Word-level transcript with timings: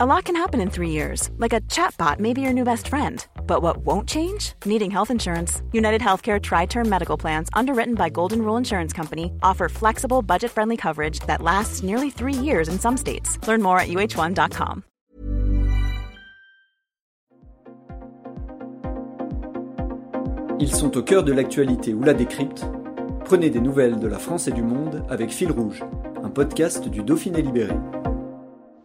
A 0.00 0.06
lot 0.06 0.26
can 0.26 0.36
happen 0.36 0.60
in 0.60 0.70
three 0.70 0.90
years, 0.90 1.28
like 1.38 1.52
a 1.52 1.60
chatbot 1.62 2.20
may 2.20 2.32
be 2.32 2.40
your 2.40 2.52
new 2.52 2.62
best 2.62 2.86
friend. 2.86 3.26
But 3.48 3.62
what 3.62 3.78
won't 3.78 4.08
change? 4.08 4.52
Needing 4.64 4.92
health 4.92 5.10
insurance. 5.10 5.60
United 5.72 6.00
Healthcare 6.00 6.40
Tri 6.40 6.66
Term 6.66 6.88
Medical 6.88 7.16
Plans, 7.16 7.48
underwritten 7.52 7.96
by 7.96 8.08
Golden 8.08 8.42
Rule 8.42 8.56
Insurance 8.56 8.92
Company, 8.92 9.32
offer 9.42 9.68
flexible, 9.68 10.22
budget 10.22 10.52
friendly 10.52 10.76
coverage 10.76 11.18
that 11.26 11.42
lasts 11.42 11.82
nearly 11.82 12.10
three 12.10 12.32
years 12.32 12.68
in 12.68 12.78
some 12.78 12.96
states. 12.96 13.44
Learn 13.48 13.60
more 13.60 13.80
at 13.80 13.88
uh1.com. 13.88 14.84
Ils 20.60 20.72
sont 20.72 20.96
au 20.96 21.02
cœur 21.02 21.24
de 21.24 21.32
l'actualité 21.32 21.92
ou 21.92 22.04
la 22.04 22.14
décrypte. 22.14 22.64
Prenez 23.24 23.50
des 23.50 23.60
nouvelles 23.60 23.98
de 23.98 24.06
la 24.06 24.18
France 24.18 24.46
et 24.46 24.52
du 24.52 24.62
monde 24.62 25.02
avec 25.10 25.30
Fil 25.30 25.50
Rouge, 25.50 25.82
un 26.22 26.30
podcast 26.30 26.88
du 26.88 27.02
Dauphiné 27.02 27.42
Libéré. 27.42 27.74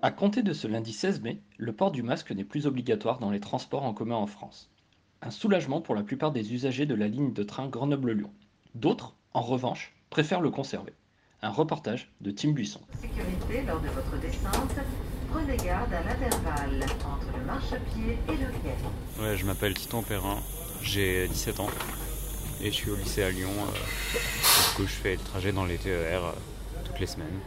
À 0.04 0.12
compter 0.12 0.44
de 0.44 0.52
ce 0.52 0.68
lundi 0.68 0.92
16 0.92 1.22
mai, 1.22 1.40
le 1.58 1.72
port 1.72 1.90
du 1.90 2.04
masque 2.04 2.34
n'est 2.34 2.44
plus 2.44 2.68
obligatoire 2.68 3.20
dans 3.20 3.32
les 3.32 3.40
transports 3.40 3.84
en 3.84 3.94
commun 3.94 4.18
en 4.18 4.28
France. 4.28 4.70
Un 5.22 5.32
soulagement 5.32 5.80
pour 5.80 5.96
la 5.96 6.04
plupart 6.04 6.34
des 6.34 6.54
usagers 6.54 6.86
de 6.86 6.94
la 6.94 7.08
ligne 7.08 7.32
de 7.32 7.42
train 7.42 7.70
Grenoble-Lyon. 7.70 8.30
D'autres, 8.76 9.16
en 9.34 9.42
revanche, 9.42 9.96
préfèrent 10.10 10.42
le 10.42 10.50
conserver. 10.50 10.92
Un 11.42 11.52
reportage 11.52 12.12
de 12.20 12.32
Tim 12.32 12.52
Buisson. 12.52 12.82
Sécurité 13.00 13.64
lors 13.66 13.80
de 13.80 13.88
votre 13.88 14.20
descente, 14.20 14.76
prenez 15.30 15.56
garde 15.56 15.94
à 15.94 16.04
l'intervalle 16.04 16.84
entre 16.84 17.38
le 17.40 17.46
marchepied 17.46 18.18
et 18.28 18.32
le 18.32 18.52
quai. 18.62 19.24
Ouais, 19.24 19.38
je 19.38 19.46
m'appelle 19.46 19.74
Titon 19.74 20.02
Perrin, 20.02 20.40
j'ai 20.82 21.30
17 21.30 21.62
ans 21.62 21.70
et 22.62 22.66
je 22.66 22.76
suis 22.76 22.92
au 22.92 22.98
lycée 22.98 23.24
à 23.24 23.30
Lyon. 23.30 23.52
Euh, 23.52 24.18
du 24.18 24.76
coup, 24.76 24.84
je 24.86 24.96
fais 24.96 25.14
le 25.14 25.22
trajet 25.22 25.54
dans 25.54 25.64
les 25.64 25.78
TER 25.78 26.26
euh, 26.26 26.32
toutes 26.84 27.00
les 27.00 27.08
semaines. 27.08 27.40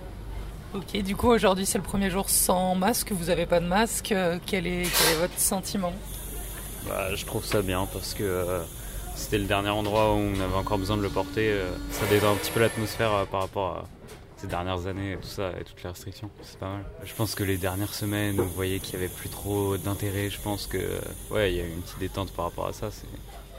Ok, 0.77 1.03
du 1.03 1.16
coup 1.16 1.29
aujourd'hui 1.29 1.65
c'est 1.65 1.79
le 1.79 1.85
premier 1.85 2.11
jour 2.11 2.29
sans 2.29 2.75
masque, 2.75 3.11
vous 3.11 3.27
n'avez 3.27 3.47
pas 3.47 3.61
de 3.61 3.66
masque, 3.66 4.12
euh, 4.12 4.39
quel 4.45 4.66
est, 4.66 4.83
quel 4.83 5.15
est 5.15 5.19
votre 5.21 5.39
sentiment 5.39 5.93
bah, 6.87 7.15
Je 7.15 7.25
trouve 7.25 7.47
ça 7.47 7.63
bien 7.63 7.88
parce 7.91 8.13
que 8.13 8.23
euh, 8.23 8.63
c'était 9.15 9.38
le 9.38 9.46
dernier 9.46 9.71
endroit 9.71 10.13
où 10.13 10.18
on 10.18 10.38
avait 10.38 10.55
encore 10.55 10.77
besoin 10.77 10.99
de 10.99 11.02
le 11.02 11.09
porter. 11.09 11.51
euh, 11.51 11.71
ça 11.91 12.05
détend 12.07 12.33
un 12.33 12.37
petit 12.37 12.51
peu 12.51 12.60
l'atmosphère 12.60 13.15
euh, 13.15 13.24
par 13.24 13.41
rapport 13.41 13.77
à 13.79 13.85
ces 14.37 14.49
dernières 14.49 14.87
années 14.87 15.13
et 15.13 15.16
tout 15.16 15.29
ça 15.29 15.51
et 15.59 15.65
toutes 15.65 15.83
les 15.83 15.88
restrictions. 15.88 16.29
C'est 16.43 16.59
pas 16.59 16.68
mal. 16.68 16.85
Je 17.05 17.15
pense 17.15 17.35
que 17.35 17.43
les 17.43 17.57
dernières 17.57 17.95
semaines, 17.95 18.37
vous 18.37 18.51
voyez 18.51 18.79
qu'il 18.79 18.95
y 18.95 18.96
avait 18.99 19.09
plus 19.09 19.30
trop 19.30 19.79
d'intérêt. 19.79 20.29
Je 20.29 20.38
pense 20.43 20.66
que 20.66 21.01
ouais, 21.30 21.52
il 21.52 21.57
y 21.57 21.61
a 21.63 21.65
eu 21.65 21.71
une 21.71 21.80
petite 21.80 22.01
détente 22.01 22.33
par 22.33 22.45
rapport 22.45 22.66
à 22.66 22.74
ça. 22.74 22.90
C'est 22.90 23.09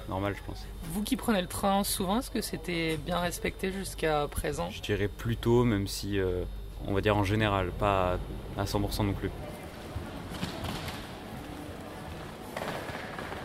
normal, 0.08 0.36
je 0.38 0.44
pense. 0.46 0.68
Vous 0.94 1.02
qui 1.02 1.16
prenez 1.16 1.42
le 1.42 1.48
train 1.48 1.84
souvent, 1.84 2.20
est-ce 2.20 2.30
que 2.30 2.42
c'était 2.42 2.98
bien 3.04 3.18
respecté 3.20 3.72
jusqu'à 3.72 4.28
présent? 4.30 4.70
Je 4.70 4.82
dirais 4.84 5.08
plutôt, 5.08 5.64
même 5.64 5.88
si 5.88 6.20
euh, 6.20 6.44
on 6.86 6.94
va 6.94 7.02
dire 7.02 7.16
en 7.18 7.24
général, 7.24 7.72
pas 7.80 8.18
à 8.58 8.64
100% 8.66 9.06
non 9.06 9.14
plus. 9.14 9.30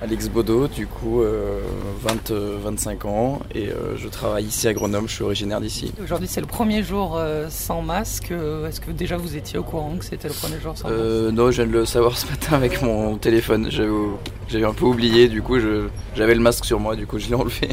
Alex 0.02 0.28
Bodo, 0.28 0.66
du 0.66 0.88
coup, 0.88 1.22
euh, 1.22 1.60
20, 2.02 2.32
euh, 2.32 2.56
25 2.60 3.04
ans, 3.04 3.38
et 3.54 3.68
euh, 3.68 3.96
je 3.96 4.08
travaille 4.08 4.44
ici 4.46 4.66
à 4.66 4.72
Grenoble, 4.74 5.08
je 5.08 5.14
suis 5.14 5.22
originaire 5.22 5.60
d'ici. 5.60 5.94
Aujourd'hui 6.02 6.26
c'est 6.26 6.40
le 6.40 6.48
premier 6.48 6.82
jour 6.82 7.16
euh, 7.16 7.46
sans 7.50 7.82
masque, 7.82 8.32
Euh, 8.32 8.66
est-ce 8.66 8.80
que 8.80 8.90
déjà 8.90 9.16
vous 9.16 9.36
étiez 9.36 9.60
au 9.60 9.62
courant 9.62 9.94
que 9.96 10.04
c'était 10.04 10.26
le 10.26 10.34
premier 10.34 10.58
jour 10.60 10.76
sans 10.76 10.88
masque? 10.88 10.98
Euh, 11.00 11.30
non, 11.30 11.52
je 11.52 11.62
viens 11.62 11.66
de 11.70 11.78
le 11.78 11.84
savoir 11.84 12.18
ce 12.18 12.26
matin 12.26 12.56
avec 12.56 12.82
mon 12.82 13.16
téléphone, 13.16 13.68
j'avais 13.70 14.64
un 14.64 14.72
peu 14.74 14.86
oublié, 14.86 15.28
du 15.28 15.40
coup, 15.40 15.60
je- 15.60 15.86
j'avais 16.16 16.34
le 16.34 16.40
masque 16.40 16.64
sur 16.64 16.80
moi, 16.80 16.96
du 16.96 17.06
coup, 17.06 17.20
je 17.20 17.28
l'ai 17.28 17.36
enlevé. 17.36 17.68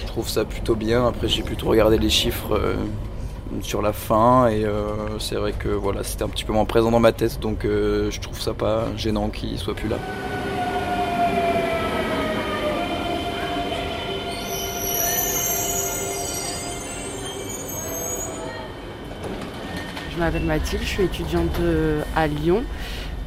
Je 0.00 0.06
trouve 0.06 0.26
ça 0.26 0.46
plutôt 0.46 0.76
bien, 0.76 1.06
après 1.06 1.28
j'ai 1.28 1.42
plutôt 1.42 1.66
regardé 1.68 1.98
les 1.98 2.08
chiffres 2.08 2.52
euh, 2.54 2.76
sur 3.62 3.82
la 3.82 3.92
fin, 3.92 4.48
et 4.48 4.64
euh, 4.64 5.18
c'est 5.18 5.36
vrai 5.36 5.52
que 5.52 5.68
voilà, 5.68 6.02
c'était 6.02 6.22
un 6.22 6.28
petit 6.28 6.44
peu 6.44 6.52
moins 6.52 6.64
présent 6.64 6.90
dans 6.90 7.00
ma 7.00 7.12
tête, 7.12 7.40
donc 7.40 7.64
euh, 7.64 8.10
je 8.10 8.20
trouve 8.20 8.40
ça 8.40 8.54
pas 8.54 8.86
gênant 8.96 9.28
qu'il 9.30 9.58
soit 9.58 9.74
plus 9.74 9.88
là. 9.88 9.96
Je 20.12 20.18
m'appelle 20.18 20.44
Mathilde, 20.44 20.82
je 20.82 20.88
suis 20.88 21.02
étudiante 21.02 21.58
euh, 21.60 22.02
à 22.14 22.26
Lyon 22.26 22.62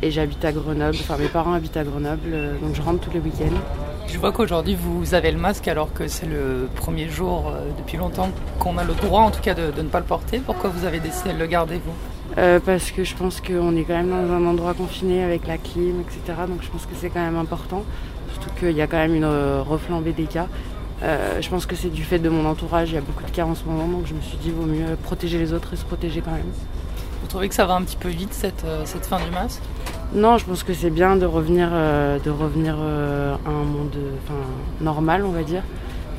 et 0.02 0.10
j'habite 0.10 0.44
à 0.46 0.52
Grenoble. 0.52 0.98
Enfin, 1.02 1.18
mes 1.18 1.28
parents 1.28 1.54
habitent 1.54 1.78
à 1.78 1.84
Grenoble, 1.84 2.30
donc 2.62 2.76
je 2.76 2.82
rentre 2.82 3.02
tous 3.02 3.12
les 3.12 3.20
week-ends. 3.20 3.87
Je 4.08 4.18
vois 4.18 4.32
qu'aujourd'hui 4.32 4.76
vous 4.76 5.14
avez 5.14 5.32
le 5.32 5.38
masque 5.38 5.68
alors 5.68 5.94
que 5.94 6.08
c'est 6.08 6.26
le 6.26 6.68
premier 6.76 7.10
jour 7.10 7.48
euh, 7.48 7.70
depuis 7.78 7.98
longtemps 7.98 8.30
qu'on 8.58 8.78
a 8.78 8.84
le 8.84 8.94
droit 8.94 9.22
en 9.22 9.32
tout 9.32 9.42
cas 9.42 9.54
de, 9.54 9.70
de 9.70 9.82
ne 9.82 9.90
pas 9.90 10.00
le 10.00 10.06
porter. 10.06 10.40
Pourquoi 10.40 10.70
vous 10.70 10.86
avez 10.86 11.00
décidé 11.00 11.34
de 11.34 11.38
le 11.38 11.46
garder 11.46 11.76
vous? 11.86 11.94
Euh, 12.38 12.60
parce 12.64 12.92
que 12.92 13.04
je 13.04 13.16
pense 13.16 13.42
qu'on 13.42 13.76
est 13.76 13.84
quand 13.84 13.96
même 13.96 14.10
dans 14.10 14.34
un 14.34 14.46
endroit 14.46 14.74
confiné 14.74 15.24
avec 15.24 15.46
la 15.46 15.58
clim, 15.58 16.02
etc. 16.02 16.40
Donc 16.48 16.64
je 16.64 16.70
pense 16.70 16.86
que 16.86 16.94
c'est 16.96 17.10
quand 17.10 17.20
même 17.20 17.38
important. 17.38 17.84
Surtout 18.32 18.50
qu'il 18.60 18.76
y 18.76 18.82
a 18.82 18.88
quand 18.88 18.98
même 18.98 19.16
une 19.16 19.24
euh, 19.24 19.62
reflambée 19.62 20.14
des 20.14 20.26
cas. 20.26 20.48
Euh, 21.04 21.42
je 21.42 21.50
pense 21.50 21.66
que 21.66 21.76
c'est 21.76 21.90
du 21.90 22.04
fait 22.04 22.20
de 22.20 22.30
mon 22.30 22.46
entourage, 22.46 22.90
il 22.90 22.96
y 22.96 22.98
a 22.98 23.02
beaucoup 23.02 23.24
de 23.24 23.30
cas 23.30 23.46
en 23.46 23.54
ce 23.54 23.64
moment, 23.66 23.88
donc 23.88 24.08
je 24.08 24.16
me 24.16 24.22
suis 24.22 24.38
dit 24.38 24.50
vaut 24.50 24.66
mieux 24.66 24.96
protéger 25.04 25.38
les 25.38 25.54
autres 25.54 25.74
et 25.74 25.76
se 25.76 25.86
protéger 25.86 26.22
quand 26.22 26.32
même. 26.32 26.52
Vous 27.22 27.28
trouvez 27.28 27.50
que 27.50 27.56
ça 27.56 27.66
va 27.68 27.76
un 27.76 27.84
petit 27.84 27.98
peu 27.98 28.10
vite 28.10 28.34
cette, 28.34 28.66
cette 28.86 29.06
fin 29.06 29.20
du 29.20 29.30
masque? 29.30 29.62
Non, 30.14 30.38
je 30.38 30.46
pense 30.46 30.64
que 30.64 30.74
c'est 30.74 30.90
bien 30.90 31.16
de 31.18 31.26
revenir, 31.26 31.70
euh, 31.72 32.18
de 32.20 32.30
revenir 32.30 32.76
euh, 32.80 33.36
à 33.46 33.50
un 33.50 33.64
monde 33.64 33.96
normal, 34.82 35.24
on 35.26 35.32
va 35.32 35.44
dire. 35.44 35.64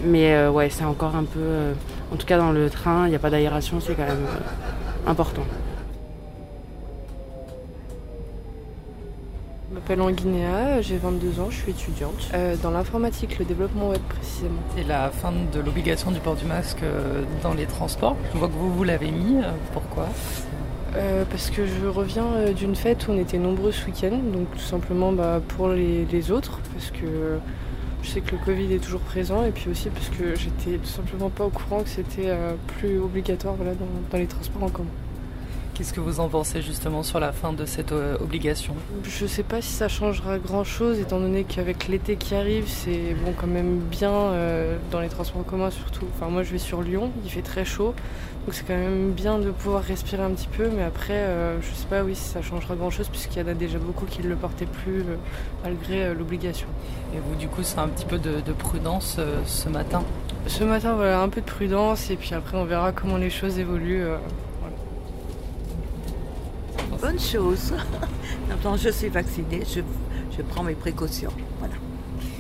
Mais 0.04 0.32
euh, 0.34 0.50
ouais, 0.50 0.69
c'est 0.71 0.84
encore 0.84 1.16
un 1.16 1.25
peu. 1.25 1.41
euh, 1.41 1.72
en 2.12 2.16
tout 2.16 2.26
cas, 2.26 2.38
dans 2.38 2.53
le 2.53 2.71
train, 2.71 3.06
il 3.06 3.10
n'y 3.10 3.16
a 3.16 3.19
pas 3.19 3.31
d'aération, 3.31 3.81
c'est 3.81 3.94
quand 3.94 4.06
même 4.06 4.26
euh, 4.26 5.10
important. 5.10 5.43
Je 9.71 9.75
m'appelle 9.75 10.00
Anguinéa, 10.00 10.81
j'ai 10.81 10.97
22 10.97 11.41
ans, 11.41 11.49
je 11.50 11.56
suis 11.56 11.70
étudiante 11.72 12.28
euh, 12.34 12.56
dans 12.62 12.70
l'informatique, 12.70 13.38
le 13.38 13.44
développement 13.44 13.88
web 13.91 14.00
précisément. 14.09 14.60
C'est 14.76 14.84
la 14.87 15.10
fin 15.10 15.32
de 15.53 15.60
l'obligation 15.60 16.10
du 16.10 16.20
port 16.20 16.37
du 16.37 16.44
masque 16.47 16.82
dans 17.43 17.55
les 17.55 17.66
transports. 17.66 18.16
Je 18.32 18.38
vois 18.38 18.49
que 18.49 18.55
vous, 18.55 18.72
vous 18.72 18.84
l'avez 18.84 19.10
mis. 19.10 19.37
euh, 19.38 19.50
Pourquoi? 19.72 20.06
Euh, 20.97 21.25
parce 21.31 21.50
que 21.50 21.66
je 21.66 21.87
reviens 21.87 22.26
euh, 22.34 22.53
d'une 22.53 22.75
fête 22.75 23.06
où 23.09 23.12
on 23.12 23.19
était 23.19 23.38
nombreux 23.38 23.72
ce 23.72 23.84
week-end, 23.87 24.16
donc 24.32 24.50
tout 24.53 24.59
simplement 24.59 25.12
bah, 25.12 25.41
pour 25.47 25.69
les, 25.69 26.31
autres, 26.31 26.60
parce 26.72 26.91
que 26.91 27.38
je 28.03 28.09
sais 28.09 28.21
que 28.21 28.32
le 28.32 28.38
Covid 28.44 28.72
est 28.72 28.78
toujours 28.78 29.00
présent, 29.00 29.44
et 29.44 29.50
puis 29.50 29.71
aussi 29.71 29.91
parce 29.91 30.09
que 30.09 30.34
j'étais 30.34 30.78
tout 30.78 30.87
simplement 30.87 31.28
pas 31.28 31.44
au 31.44 31.50
courant 31.50 31.82
que 31.82 31.91
c'était 31.91 32.28
euh, 32.28 32.54
plus 32.78 32.99
obligatoire 32.99 33.56
dans 34.10 34.19
les 34.19 34.26
transports 34.26 34.62
en 34.62 34.71
commun. 34.71 34.88
Qu'est-ce 35.78 35.93
que 35.93 36.00
vous 36.00 36.19
en 36.19 36.28
pensez 36.28 36.61
justement 36.61 37.05
sur 37.05 37.21
la 37.21 37.31
fin 37.31 37.53
de 37.53 37.65
cette 37.65 37.93
euh, 37.93 38.16
obligation? 38.21 38.75
Je 39.05 39.27
sais 39.27 39.44
pas 39.44 39.62
si 39.62 39.71
ça 39.71 39.87
changera 39.87 40.37
grand 40.37 40.65
chose 40.65 40.99
étant 40.99 41.21
donné 41.21 41.44
qu'avec 41.44 41.87
l'été 41.87 42.16
qui 42.16 42.34
arrive, 42.34 42.65
c'est 42.66 43.15
bon 43.25 43.33
quand 43.41 43.47
même 43.47 43.78
bien 43.78 44.11
euh, 44.11 44.77
dans 44.91 44.99
les 44.99 45.09
transports 45.09 45.43
en 45.43 45.44
commun 45.44 45.71
surtout. 45.71 46.05
Enfin 46.17 46.33
moi 46.33 46.43
je 46.43 46.50
vais 46.50 46.59
sur 46.59 46.83
Lyon, 46.83 47.12
il 47.25 47.31
fait 47.31 47.43
très 47.43 47.65
chaud, 47.65 47.94
donc 48.44 48.55
c'est 48.55 48.67
quand 48.67 48.75
même 48.75 49.12
bien 49.12 49.38
de 49.38 49.53
pouvoir 49.53 49.84
respirer 49.84 50.25
un 50.25 50.31
petit 50.31 50.49
peu, 50.49 50.69
mais 50.69 50.83
après 50.83 51.12
euh, 51.12 51.61
je 51.61 51.72
sais 51.72 51.87
pas 51.87 52.03
oui 52.03 52.17
si 52.17 52.25
ça 52.25 52.43
changera 52.43 52.75
grand 52.75 52.91
chose 52.91 53.06
puisqu'il 53.09 53.41
y 53.41 53.44
en 53.44 53.49
a 53.49 53.55
déjà 53.55 53.78
beaucoup 53.78 54.05
qui 54.05 54.21
ne 54.21 54.28
le 54.28 54.34
portaient 54.34 54.67
plus 54.67 55.03
euh, 55.03 55.17
malgré 55.62 56.12
l'obligation. 56.12 56.67
Et 57.15 57.19
vous, 57.25 57.37
du 57.37 57.47
coup, 57.47 57.62
c'est 57.62 57.78
un 57.78 57.87
petit 57.87 58.05
peu 58.05 58.19
de, 58.19 58.41
de 58.41 58.53
prudence 58.53 59.21
ce 59.47 59.69
matin? 59.69 60.03
Ce 60.49 60.65
matin 60.65 60.94
voilà 60.94 61.21
un 61.21 61.28
peu 61.28 61.41
de 61.41 61.47
prudence 61.47 62.11
et 62.11 62.17
puis 62.17 62.34
après 62.34 62.59
on 62.59 62.65
verra 62.65 62.91
comment 62.91 63.17
les 63.17 63.31
choses 63.31 63.61
évoluent. 63.61 64.09
Bonne 67.19 67.27
chose. 67.27 67.73
Maintenant, 68.49 68.77
je 68.77 68.91
suis 68.91 69.09
vaccinée, 69.09 69.62
je, 69.67 69.81
je 70.37 70.43
prends 70.43 70.62
mes 70.62 70.75
précautions. 70.75 71.33
Voilà. 71.59 71.75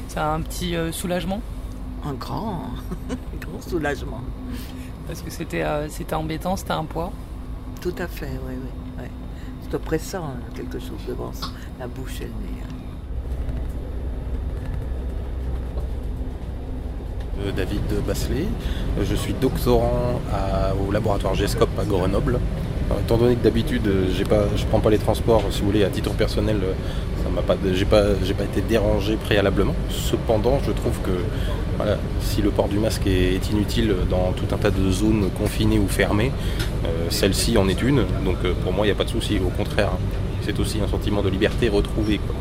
C'est 0.06 0.20
un 0.20 0.40
petit 0.40 0.76
euh, 0.76 0.92
soulagement? 0.92 1.40
Un 2.06 2.12
grand, 2.14 2.62
un 3.10 3.36
grand 3.40 3.60
soulagement. 3.60 4.20
Parce 5.08 5.20
que 5.22 5.30
c'était 5.30 5.64
euh, 5.64 5.88
c'était 5.88 6.14
embêtant, 6.14 6.54
c'était 6.56 6.70
un 6.72 6.84
poids? 6.84 7.10
Tout 7.80 7.94
à 7.98 8.06
fait, 8.06 8.30
oui, 8.46 8.54
oui. 8.62 8.68
oui. 9.00 9.04
C'est 9.64 9.74
oppressant, 9.74 10.24
hein, 10.24 10.40
quelque 10.54 10.78
chose 10.78 11.00
devant 11.08 11.32
la 11.80 11.88
bouche 11.88 12.20
et 12.20 12.24
le 12.24 12.30
nez. 12.30 12.62
hein. 12.62 12.74
David 17.56 17.82
Basselet. 18.06 18.46
Euh, 18.98 19.04
Je 19.04 19.14
suis 19.16 19.32
doctorant 19.32 20.20
à- 20.32 20.72
au 20.74 20.92
laboratoire 20.92 21.34
GESCOP 21.34 21.68
à 21.80 21.84
Grenoble. 21.84 22.38
Alors, 22.88 23.00
étant 23.02 23.16
donné 23.18 23.36
que 23.36 23.44
d'habitude 23.44 23.86
euh, 23.86 24.06
je 24.56 24.64
prends 24.66 24.80
pas 24.80 24.90
les 24.90 24.98
transports, 24.98 25.44
si 25.50 25.60
vous 25.60 25.66
voulez, 25.66 25.84
à 25.84 25.90
titre 25.90 26.12
personnel, 26.14 26.56
euh, 26.62 26.72
ça 27.22 27.28
m'a 27.28 27.42
pas, 27.42 27.56
j'ai 27.72 27.84
pas, 27.84 28.04
j'ai 28.24 28.34
pas 28.34 28.44
été 28.44 28.60
dérangé 28.60 29.16
préalablement. 29.16 29.74
Cependant, 29.90 30.58
je 30.64 30.72
trouve 30.72 30.98
que 31.02 31.10
voilà, 31.78 31.96
si 32.20 32.42
le 32.42 32.50
port 32.50 32.68
du 32.68 32.78
masque 32.78 33.06
est, 33.06 33.50
inutile 33.50 33.94
dans 34.10 34.32
tout 34.32 34.52
un 34.52 34.58
tas 34.58 34.70
de 34.70 34.90
zones 34.90 35.30
confinées 35.38 35.78
ou 35.78 35.86
fermées, 35.86 36.32
euh, 36.84 37.06
celle-ci 37.08 37.56
en 37.56 37.68
est 37.68 37.80
une. 37.82 38.04
Donc 38.24 38.38
euh, 38.44 38.52
pour 38.64 38.72
moi, 38.72 38.84
il 38.84 38.88
n'y 38.88 38.92
a 38.92 38.96
pas 38.96 39.04
de 39.04 39.10
souci. 39.10 39.38
Au 39.38 39.50
contraire, 39.50 39.90
c'est 40.42 40.58
aussi 40.60 40.80
un 40.80 40.88
sentiment 40.88 41.22
de 41.22 41.28
liberté 41.28 41.68
retrouvé, 41.68 42.18
quoi, 42.18 42.34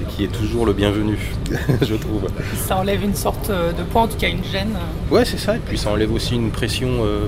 et 0.00 0.04
qui 0.12 0.24
est 0.24 0.28
toujours 0.28 0.66
le 0.66 0.72
bienvenu, 0.72 1.16
je 1.82 1.94
trouve. 1.94 2.26
Ça 2.56 2.76
enlève 2.76 3.02
une 3.02 3.14
sorte 3.14 3.48
euh, 3.48 3.72
de 3.72 3.82
poids, 3.84 4.02
en 4.02 4.08
tout 4.08 4.18
cas 4.18 4.28
une 4.28 4.44
gêne. 4.44 4.76
Ouais, 5.10 5.24
c'est 5.24 5.38
ça. 5.38 5.56
Et 5.56 5.60
puis 5.60 5.78
ça 5.78 5.90
enlève 5.90 6.12
aussi 6.12 6.34
une 6.34 6.50
pression 6.50 6.88
euh, 7.04 7.26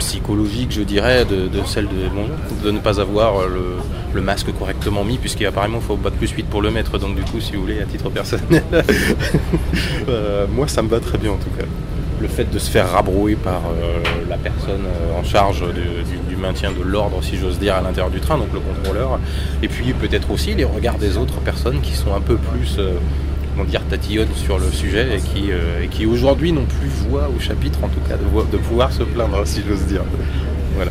psychologique, 0.00 0.72
je 0.72 0.82
dirais, 0.82 1.24
de, 1.24 1.48
celle 1.66 1.86
de, 1.86 2.64
de 2.64 2.70
ne 2.70 2.80
pas 2.80 3.00
avoir 3.00 3.34
le, 3.46 4.20
masque 4.20 4.52
correctement 4.58 5.04
mis, 5.04 5.18
puisqu'apparemment 5.18 5.78
il 5.80 5.86
faut 5.86 5.96
battre 5.96 6.16
plus 6.16 6.34
vite 6.34 6.46
pour 6.46 6.62
le 6.62 6.70
mettre. 6.70 6.98
Donc 6.98 7.14
du 7.14 7.22
coup, 7.22 7.40
si 7.40 7.52
vous 7.54 7.62
voulez, 7.62 7.80
à 7.80 7.84
titre 7.84 8.10
personnel, 8.10 8.62
euh, 10.08 10.46
moi 10.52 10.66
ça 10.66 10.82
me 10.82 10.88
va 10.88 11.00
très 11.00 11.18
bien 11.18 11.32
en 11.32 11.36
tout 11.36 11.50
cas. 11.58 11.66
Le 12.20 12.28
fait 12.28 12.50
de 12.50 12.58
se 12.58 12.70
faire 12.70 12.90
rabrouer 12.90 13.34
par 13.34 13.62
euh, 13.66 13.98
la 14.28 14.36
personne 14.36 14.84
euh, 14.84 15.18
en 15.18 15.24
charge 15.24 15.64
du, 16.28 16.36
maintien 16.36 16.70
de 16.72 16.82
l'ordre, 16.82 17.22
si 17.22 17.36
j'ose 17.36 17.58
dire, 17.58 17.74
à 17.74 17.82
l'intérieur 17.82 18.10
du 18.10 18.20
train, 18.20 18.38
donc 18.38 18.48
le 18.54 18.60
contrôleur, 18.60 19.20
et 19.62 19.68
puis 19.68 19.92
peut-être 19.92 20.30
aussi 20.30 20.54
les 20.54 20.64
regards 20.64 20.96
des 20.96 21.18
autres 21.18 21.38
personnes 21.40 21.82
qui 21.82 21.92
sont 21.92 22.14
un 22.14 22.20
peu 22.20 22.36
plus 22.36 22.78
comment 23.60 23.70
dire, 23.70 23.86
tatillonnent 23.88 24.34
sur 24.34 24.58
le 24.58 24.70
sujet 24.70 25.16
et 25.16 25.20
qui, 25.20 25.50
qui 25.90 26.06
aujourd'hui 26.06 26.52
n'ont 26.52 26.64
plus 26.64 26.88
voix 26.88 27.28
au 27.28 27.38
chapitre, 27.38 27.78
en 27.84 27.88
tout 27.88 28.00
cas, 28.08 28.16
de, 28.16 28.50
de 28.50 28.56
pouvoir 28.56 28.92
se 28.92 29.02
plaindre, 29.02 29.46
si 29.46 29.62
j'ose 29.66 29.84
dire. 29.86 30.02
Voilà. 30.76 30.90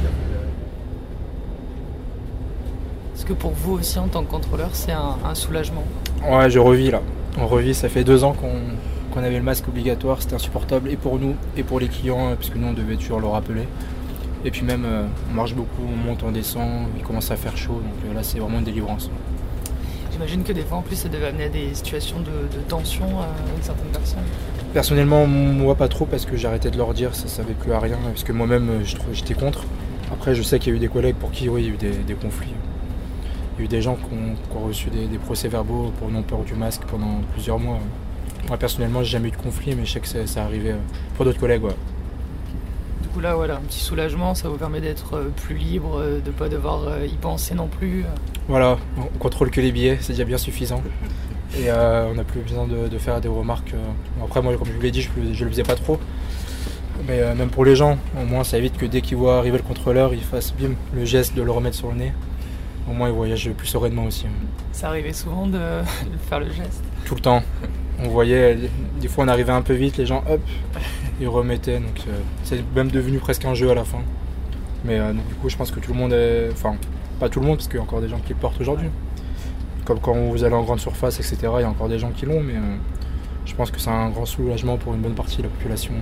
pour 3.33 3.51
vous 3.51 3.74
aussi 3.74 4.00
en 4.00 4.07
tant 4.07 4.24
que 4.24 4.30
contrôleur 4.30 4.69
c'est 4.74 4.92
un, 4.92 5.36
soulagement? 5.36 5.83
Ouais, 6.27 6.50
je 6.50 6.60
revis 6.60 6.92
là. 6.92 7.01
On 7.38 7.48
revit, 7.48 7.74
ça 7.74 7.89
fait 7.89 8.04
deux 8.04 8.24
ans 8.24 8.33
qu'on 8.33 9.24
avait 9.24 9.38
le 9.38 9.44
masque 9.44 9.68
obligatoire, 9.68 10.21
c'était 10.21 10.36
insupportable 10.36 10.89
et 10.89 10.95
pour 10.95 11.19
nous 11.19 11.36
et 11.57 11.63
pour 11.63 11.80
les 11.80 11.88
clients, 11.88 12.36
puisque 12.38 12.56
nous 12.56 12.68
on 12.68 12.74
devait 12.74 12.95
toujours 12.95 13.19
le 13.19 13.27
rappeler. 13.27 13.68
Et 14.45 14.51
puis 14.51 14.63
même, 14.63 14.86
euh, 14.86 15.04
on 15.30 15.33
marche 15.33 15.54
beaucoup, 15.54 15.83
on 15.86 16.07
monte, 16.07 16.24
on 16.25 16.31
descend, 16.31 16.88
il 16.98 17.04
commence 17.04 17.30
à 17.30 17.36
faire 17.36 17.57
chaud, 17.57 17.81
donc 17.83 18.10
euh, 18.10 18.13
là 18.13 18.24
c'est 18.24 18.39
vraiment 18.39 18.60
une 18.60 18.63
délivrance. 18.63 19.10
J'imagine 20.19 20.44
que 20.44 20.51
des 20.51 20.63
fois 20.63 20.80
en 20.80 20.81
plus 20.81 20.98
ça 20.98 21.07
devait 21.07 21.27
amener 21.27 21.45
à 21.45 21.50
des 21.50 21.74
situations 21.74 22.18
de, 22.19 22.60
tension 22.68 23.06
euh, 23.06 23.51
avec 23.54 23.63
certaines 23.63 23.88
personnes. 23.88 24.19
Personnellement, 24.74 25.25
moi 25.25 25.75
pas 25.75 25.88
trop 25.88 26.06
parce 26.06 26.25
que 26.25 26.45
arrêté 26.45 26.69
de 26.69 26.77
leur 26.77 26.94
dire, 26.94 27.16
ça 27.16 27.24
ne 27.24 27.30
servait 27.30 27.54
plus 27.54 27.71
à 27.71 27.80
rien, 27.80 27.98
parce 28.04 28.25
que 28.25 28.33
moi-même 28.33 28.81
j'étais 29.13 29.33
contre. 29.33 29.63
Après 30.12 30.36
je 30.36 30.42
sais 30.42 30.60
qu'il 30.60 30.74
y 30.74 30.75
a 30.75 30.75
eu 30.75 30.80
des 30.80 30.89
collègues 30.89 31.16
pour 31.16 31.31
qui 31.31 31.48
oui, 31.48 31.62
il 31.63 31.68
y 31.68 31.89
a 31.89 31.94
eu 31.94 32.04
des 32.04 32.13
conflits. 32.16 32.51
Il 33.56 33.60
y 33.60 33.62
a 33.62 33.66
eu 33.66 33.68
des 33.69 33.81
gens 33.81 33.95
qui 33.95 34.13
ont, 34.13 34.66
reçu 34.66 34.89
des, 34.89 35.18
procès-verbaux 35.19 35.94
pour 35.98 36.10
non-peur 36.10 36.39
du 36.39 36.54
masque 36.54 36.81
pendant 36.92 37.21
plusieurs 37.31 37.57
mois. 37.57 37.80
Moi 38.50 38.57
personnellement, 38.57 39.01
j'ai 39.04 39.12
jamais 39.12 39.30
eu 39.30 39.31
de 39.31 39.38
conflit, 39.38 39.74
mais 39.74 39.86
je 39.86 39.94
sais 39.94 40.01
que 40.01 40.27
ça, 40.27 40.44
arrivait 40.44 40.71
euh, 40.71 41.16
pour 41.16 41.24
d'autres 41.24 41.39
collègues. 41.39 41.62
Coup 43.19 43.24
là, 43.24 43.36
voilà, 43.36 43.56
un 43.56 43.62
petit 43.62 43.80
soulagement, 43.80 44.33
ça 44.33 44.50
vous 44.50 44.57
permet 44.57 44.80
d'être 44.80 45.16
euh, 45.16 45.30
plus 45.36 45.56
libre, 45.56 46.00
euh, 46.00 46.21
de 46.21 46.27
ne 46.27 46.31
pas 46.31 46.48
devoir 46.48 47.04
y 47.04 47.16
penser 47.18 47.54
non 47.54 47.68
plus. 47.68 48.06
Voilà, 48.48 48.77
on 48.98 49.18
contrôle 49.18 49.51
que 49.51 49.60
les 49.60 49.71
billets, 49.71 49.98
c'est 50.00 50.13
déjà 50.13 50.24
bien 50.24 50.38
suffisant. 50.38 50.81
Et 51.57 51.71
on 51.71 52.13
n'a 52.13 52.24
plus 52.24 52.42
besoin 52.42 52.68
de, 52.68 52.98
faire 53.00 53.19
des 53.21 53.27
remarques. 53.27 53.74
Après, 54.24 54.39
moi, 54.42 54.56
comme 54.56 54.68
je 54.68 54.74
vous 54.74 54.81
l'ai 54.81 54.92
dit, 54.92 55.01
je 55.01 55.10
ne 55.19 55.45
le 55.45 55.50
faisais 55.50 55.63
pas 55.63 55.75
trop. 55.75 56.00
Mais 57.07 57.33
même 57.33 57.50
pour 57.50 57.66
les 57.66 57.75
gens, 57.75 57.98
au 58.21 58.25
moins 58.25 58.44
ça 58.44 58.60
évite 58.60 58.77
que 58.77 58.86
dès 58.86 59.01
qu'ils 59.01 59.18
voient 59.18 59.39
arriver 59.39 59.57
le 59.57 59.63
contrôleur, 59.63 60.13
ils 60.13 60.21
fassent 60.21 60.54
bim, 60.54 60.75
le 60.94 61.06
geste 61.06 61.36
de 61.36 61.42
le 61.42 61.50
remettre 61.50 61.75
sur 61.75 61.89
le 61.89 61.95
nez. 61.95 62.13
Au 62.88 62.94
moins, 62.94 63.10
ils 63.10 63.16
voyagent 63.16 63.50
plus 63.51 63.68
sereinement 63.68 64.06
aussi. 64.06 64.27
Ça 64.71 64.89
arrivait 64.89 65.13
souvent 65.13 65.48
de, 65.48 65.60
faire 66.30 66.39
le 66.39 66.51
geste 66.51 66.83
Tout 67.06 67.16
le 67.16 67.21
temps. 67.21 67.42
On 68.04 68.10
voyait, 68.10 68.57
des 69.01 69.07
fois 69.07 69.25
on 69.25 69.27
arrivait 69.27 69.51
un 69.51 69.63
peu 69.63 69.74
vite, 69.74 69.98
les 69.98 70.06
gens, 70.06 70.24
hop, 70.30 70.39
ils 71.19 71.27
remettaient. 71.27 71.80
Donc 71.80 72.04
euh, 72.07 72.19
c'est 72.44 72.63
même 72.75 72.89
devenu 72.89 73.19
presque 73.19 73.45
un 73.45 73.54
jeu 73.54 73.69
à 73.69 73.75
la 73.75 73.83
fin. 73.83 74.01
Mais 74.86 75.00
euh, 75.00 75.13
du 75.13 75.36
coup, 75.36 75.50
je 75.50 75.57
pense 75.57 75.71
que 75.71 75.80
tout 75.80 75.94
le 75.94 76.00
monde 76.00 76.13
est. 76.13 76.50
Enfin, 76.51 76.75
pas 77.19 77.30
tout 77.30 77.39
le 77.39 77.48
monde, 77.48 77.57
parce 77.57 77.68
qu'il 77.68 77.77
y 77.77 77.80
a 77.80 77.83
encore 77.83 78.01
des 78.01 78.07
gens 78.07 78.19
qui 78.19 78.30
le 78.30 78.39
portent 78.39 78.60
aujourd'hui. 78.62 78.89
Comme 79.86 80.00
quand 80.00 80.13
vous 80.13 80.44
allez 80.44 80.56
en 80.56 80.63
grande 80.63 80.80
surface, 80.80 81.19
etc., 81.19 81.38
il 81.57 81.62
y 81.62 81.63
a 81.63 81.69
encore 81.69 81.89
des 81.89 82.00
gens 82.00 82.12
qui 82.12 82.25
l'ont, 82.25 82.42
mais 82.42 82.56
euh, 82.56 82.77
je 83.45 83.56
pense 83.56 83.71
que 83.71 83.80
c'est 83.80 83.89
un 83.89 84.10
grand 84.10 84.25
soulagement 84.25 84.77
pour 84.77 84.94
une 84.94 85.01
bonne 85.01 85.16
partie 85.16 85.38
de 85.38 85.44
la 85.44 85.50
population. 85.50 85.94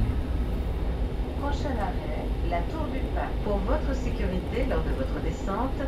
Prochain 1.41 1.73
arrêt, 1.79 2.25
la 2.49 2.59
Tour 2.71 2.85
du 2.93 2.99
Pain. 3.15 3.29
Pour 3.43 3.57
votre 3.59 3.95
sécurité 3.95 4.65
lors 4.69 4.83
de 4.83 4.89
votre 4.89 5.19
descente, 5.23 5.79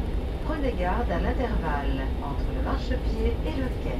prenez 0.45 0.73
garde 0.79 1.11
à 1.11 1.19
l'intervalle 1.19 2.07
entre 2.23 2.45
le 2.57 2.63
marchepied 2.63 3.33
et 3.45 3.59
le 3.59 3.67
quai. 3.83 3.99